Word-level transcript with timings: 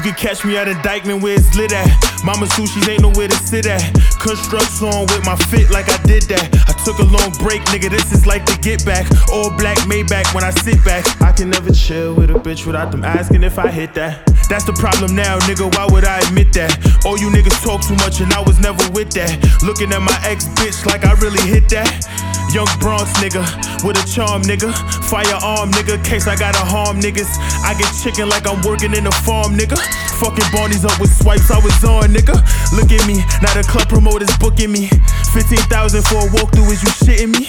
You 0.00 0.12
can 0.12 0.14
catch 0.14 0.46
me 0.46 0.56
at 0.56 0.66
a 0.66 0.72
Dyckman 0.80 1.20
where 1.20 1.36
it's 1.36 1.54
lit 1.54 1.74
at. 1.74 1.84
Mama 2.24 2.46
sushis 2.46 2.88
ain't 2.88 3.02
nowhere 3.02 3.28
to 3.28 3.36
sit 3.36 3.66
at. 3.66 3.84
Constructs 4.18 4.80
on 4.80 5.04
with 5.12 5.26
my 5.26 5.36
fit 5.52 5.68
like 5.68 5.90
I 5.92 6.00
did 6.04 6.22
that. 6.32 6.48
I 6.64 6.72
took 6.88 7.00
a 7.00 7.04
long 7.04 7.28
break, 7.36 7.60
nigga. 7.68 7.90
This 7.90 8.10
is 8.10 8.24
like 8.24 8.46
the 8.46 8.56
get 8.62 8.82
back. 8.86 9.04
All 9.30 9.52
black 9.58 9.76
Maybach 9.84 10.32
when 10.34 10.42
I 10.42 10.52
sit 10.64 10.82
back. 10.86 11.04
I 11.20 11.32
can 11.32 11.50
never 11.50 11.70
chill 11.70 12.14
with 12.14 12.30
a 12.30 12.40
bitch 12.40 12.64
without 12.64 12.92
them 12.92 13.04
asking 13.04 13.42
if 13.42 13.58
I 13.58 13.68
hit 13.68 13.92
that. 13.92 14.24
That's 14.48 14.64
the 14.64 14.72
problem 14.72 15.14
now, 15.14 15.38
nigga. 15.40 15.68
Why 15.76 15.86
would 15.92 16.06
I 16.06 16.20
admit 16.20 16.54
that? 16.54 16.72
All 17.04 17.18
you 17.18 17.28
niggas 17.28 17.60
talk 17.62 17.84
too 17.84 17.96
much 17.96 18.22
and 18.22 18.32
I 18.32 18.40
was 18.40 18.58
never 18.58 18.80
with 18.92 19.12
that. 19.20 19.36
Looking 19.62 19.92
at 19.92 20.00
my 20.00 20.16
ex 20.24 20.48
bitch 20.56 20.86
like 20.86 21.04
I 21.04 21.12
really 21.20 21.44
hit 21.44 21.68
that. 21.76 22.08
Young 22.56 22.66
Bronx 22.80 23.12
nigga 23.20 23.44
with 23.84 24.00
a 24.00 24.06
charm 24.08 24.42
nigga. 24.42 24.72
Firearm 25.10 25.74
nigga, 25.74 25.98
case 26.06 26.30
I 26.30 26.38
gotta 26.38 26.62
harm 26.62 27.02
niggas. 27.02 27.34
I 27.66 27.74
get 27.74 27.90
chicken 27.98 28.30
like 28.30 28.46
I'm 28.46 28.62
working 28.62 28.94
in 28.94 29.10
a 29.10 29.14
farm 29.26 29.58
nigga. 29.58 29.74
Fucking 30.22 30.46
Barney's 30.54 30.86
up 30.86 30.94
with 31.02 31.10
swipes, 31.10 31.50
I 31.50 31.58
was 31.58 31.74
on 31.82 32.14
nigga. 32.14 32.38
Look 32.70 32.94
at 32.94 33.02
me, 33.10 33.18
now 33.42 33.50
the 33.58 33.66
club 33.66 33.90
promoters 33.90 34.30
booking 34.38 34.70
me. 34.70 34.86
15,000 35.34 35.66
for 36.06 36.22
a 36.22 36.30
walkthrough, 36.30 36.70
is 36.70 36.86
you 36.86 36.94
shitting 37.02 37.34
me? 37.34 37.42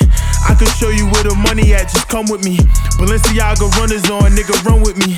I 0.50 0.58
can 0.58 0.74
show 0.74 0.90
you 0.90 1.06
where 1.14 1.22
the 1.22 1.38
money 1.38 1.70
at, 1.78 1.94
just 1.94 2.10
come 2.10 2.26
with 2.34 2.42
me. 2.42 2.58
Balenciaga 2.98 3.70
runners 3.78 4.10
on, 4.10 4.34
nigga, 4.34 4.58
run 4.66 4.82
with 4.82 4.98
me. 4.98 5.14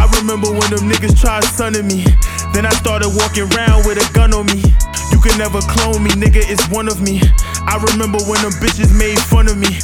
I 0.00 0.08
remember 0.16 0.48
when 0.48 0.72
them 0.72 0.88
niggas 0.88 1.20
tried 1.20 1.44
sunning 1.44 1.84
me. 1.84 2.08
Then 2.56 2.64
I 2.64 2.72
started 2.80 3.12
walking 3.20 3.52
around 3.52 3.84
with 3.84 4.00
a 4.00 4.06
gun 4.16 4.32
on 4.32 4.48
me. 4.48 4.64
You 5.12 5.20
can 5.20 5.36
never 5.36 5.60
clone 5.68 6.00
me, 6.00 6.16
nigga, 6.16 6.40
it's 6.40 6.64
one 6.72 6.88
of 6.88 7.04
me. 7.04 7.20
I 7.68 7.76
remember 7.92 8.16
when 8.24 8.40
them 8.40 8.56
bitches 8.64 8.96
made 8.96 9.20
fun 9.28 9.52
of 9.52 9.60
me. 9.60 9.76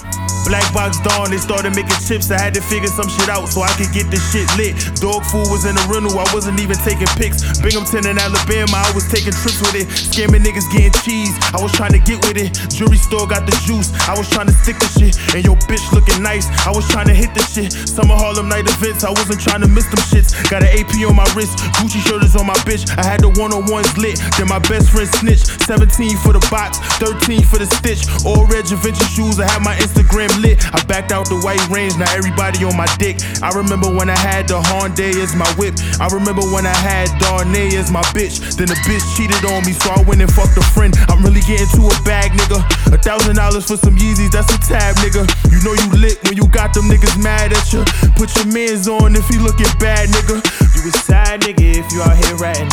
Black 0.49 0.65
box 0.73 0.97
dawn, 1.05 1.29
they 1.29 1.37
started 1.37 1.77
making 1.77 2.01
chips. 2.09 2.33
I 2.33 2.41
had 2.41 2.57
to 2.57 2.65
figure 2.65 2.89
some 2.89 3.05
shit 3.05 3.29
out 3.29 3.53
so 3.53 3.61
I 3.61 3.69
could 3.77 3.93
get 3.93 4.09
this 4.09 4.25
shit 4.33 4.49
lit. 4.57 4.73
Dog 4.97 5.21
food 5.29 5.45
was 5.53 5.69
in 5.69 5.77
the 5.77 5.85
rental, 5.93 6.17
I 6.17 6.25
wasn't 6.33 6.57
even 6.65 6.81
taking 6.81 7.07
pics. 7.21 7.45
Binghamton 7.61 8.09
and 8.09 8.17
Alabama, 8.17 8.81
I 8.81 8.89
was 8.97 9.05
taking 9.13 9.37
trips 9.37 9.61
with 9.61 9.77
it. 9.77 9.85
Scamming 9.93 10.41
niggas 10.41 10.65
getting 10.73 10.97
cheese, 11.05 11.37
I 11.53 11.61
was 11.61 11.69
trying 11.77 11.93
to 11.93 12.01
get 12.01 12.25
with 12.25 12.41
it. 12.41 12.57
Jewelry 12.73 12.97
store 12.97 13.29
got 13.29 13.45
the 13.45 13.53
juice, 13.69 13.93
I 14.09 14.17
was 14.17 14.25
trying 14.33 14.49
to 14.49 14.57
stick 14.57 14.81
the 14.81 14.89
shit. 14.89 15.21
And 15.37 15.45
your 15.45 15.61
bitch 15.69 15.85
looking 15.93 16.25
nice, 16.25 16.49
I 16.65 16.73
was 16.73 16.89
trying 16.89 17.13
to 17.13 17.15
hit 17.15 17.37
the 17.37 17.45
shit. 17.45 17.69
Summer 17.69 18.17
Harlem 18.17 18.49
night 18.49 18.65
events, 18.65 19.05
I 19.05 19.13
wasn't 19.13 19.45
trying 19.45 19.61
to 19.61 19.69
miss 19.69 19.85
them 19.93 20.01
shits. 20.09 20.33
Got 20.49 20.65
an 20.65 20.73
AP 20.73 20.97
on 21.05 21.13
my 21.13 21.29
wrist, 21.37 21.61
Gucci 21.77 22.01
shoulders 22.09 22.33
on 22.41 22.49
my 22.49 22.57
bitch. 22.65 22.89
I 22.97 23.05
had 23.05 23.21
the 23.21 23.29
one 23.37 23.53
on 23.53 23.69
ones 23.69 23.93
lit, 24.01 24.17
then 24.41 24.49
my 24.49 24.65
best 24.65 24.89
friend 24.97 25.13
snitch. 25.21 25.45
17 25.69 26.17
for 26.25 26.33
the 26.33 26.41
box, 26.49 26.81
13 27.05 27.45
for 27.45 27.61
the 27.61 27.69
stitch. 27.69 28.09
All 28.25 28.49
red 28.49 28.65
Givenchy 28.65 29.05
shoes, 29.13 29.37
I 29.37 29.45
had 29.45 29.61
my 29.61 29.77
Instagram 29.77 30.33
lit. 30.39 30.63
I 30.73 30.83
backed 30.85 31.13
out 31.13 31.29
the 31.29 31.39
white 31.43 31.63
range, 31.69 31.99
now 31.99 32.11
everybody 32.15 32.65
on 32.65 32.77
my 32.77 32.89
dick. 32.99 33.19
I 33.43 33.51
remember 33.51 33.91
when 33.91 34.09
I 34.09 34.19
had 34.19 34.49
the 34.49 34.61
Hyundai 34.63 35.15
as 35.19 35.35
my 35.35 35.49
whip. 35.59 35.75
I 36.01 36.09
remember 36.09 36.43
when 36.55 36.67
I 36.67 36.75
had 36.75 37.11
Darnay 37.19 37.75
as 37.77 37.91
my 37.91 38.03
bitch. 38.15 38.41
Then 38.57 38.69
the 38.71 38.79
bitch 38.87 39.05
cheated 39.17 39.43
on 39.51 39.67
me, 39.67 39.73
so 39.73 39.91
I 39.91 40.01
went 40.07 40.23
and 40.23 40.31
fucked 40.31 40.57
a 40.57 40.65
friend. 40.75 40.95
I'm 41.11 41.23
really 41.23 41.43
getting 41.45 41.69
to 41.79 41.83
a 41.91 41.97
bag, 42.07 42.33
nigga. 42.33 42.63
A 42.95 42.99
thousand 42.99 43.37
dollars 43.37 43.67
for 43.67 43.77
some 43.77 43.97
Yeezys, 43.97 44.31
that's 44.31 44.51
a 44.55 44.59
tab, 44.65 44.97
nigga. 45.03 45.27
You 45.51 45.59
know 45.67 45.75
you 45.75 45.89
lit 45.99 46.23
when 46.25 46.37
you 46.37 46.47
got 46.49 46.73
them 46.73 46.87
niggas 46.87 47.19
mad 47.23 47.53
at 47.53 47.67
you. 47.73 47.83
Put 48.17 48.35
your 48.37 48.47
mans 48.55 48.89
on 48.89 49.17
if 49.17 49.27
he 49.29 49.39
looking 49.39 49.71
bad, 49.79 50.09
nigga. 50.09 50.39
You 50.75 50.89
a 50.89 50.93
side 51.05 51.43
nigga 51.43 51.83
if 51.83 51.93
you 51.93 52.03
out 52.03 52.17
here 52.17 52.37
ratting, 52.37 52.69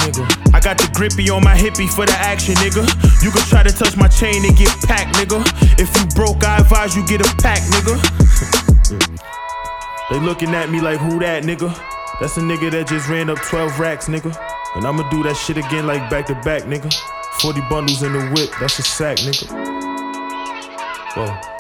got 0.66 0.80
the 0.80 0.90
grippy 0.98 1.30
on 1.30 1.44
my 1.44 1.54
hippie 1.54 1.88
for 1.88 2.08
the 2.08 2.18
action, 2.18 2.56
nigga. 2.56 2.82
You 3.22 3.30
can 3.30 3.46
try 3.46 3.62
to 3.62 3.70
touch 3.70 3.96
my 3.96 4.08
chain 4.08 4.44
and 4.44 4.58
get 4.58 4.70
packed, 4.82 5.16
nigga. 5.16 5.46
If 5.78 5.94
you 5.96 6.08
broke, 6.18 6.44
I 6.44 6.58
advise 6.58 6.96
you 6.96 7.06
get 7.06 7.22
a 7.22 7.30
pack, 7.38 7.62
nigga. 7.70 7.94
they 10.10 10.20
looking 10.20 10.56
at 10.56 10.72
me 10.72 10.82
like, 10.82 10.98
who 10.98 11.20
that, 11.20 11.44
nigga? 11.44 11.70
That's 12.20 12.38
a 12.38 12.42
nigga 12.42 12.72
that 12.72 12.88
just 12.88 13.08
ran 13.08 13.30
up 13.30 13.38
12 13.44 13.80
racks, 13.80 14.08
nigga. 14.08 14.36
And 14.76 14.88
I'ma 14.88 15.08
do 15.12 15.22
that 15.24 15.36
shit 15.36 15.58
again 15.58 15.86
like 15.86 16.10
back 16.10 16.26
to 16.28 16.36
back, 16.42 16.64
nigga. 16.64 16.92
40 17.42 17.62
bundles 17.70 18.02
in 18.02 18.14
the 18.14 18.26
whip, 18.34 18.50
that's 18.60 18.80
a 18.80 18.82
sack, 18.82 19.18
nigga. 19.18 19.46
Whoa. 21.16 21.55